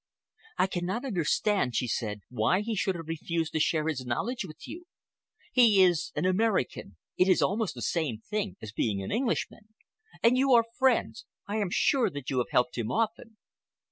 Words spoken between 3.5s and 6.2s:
to share his knowledge with you. He is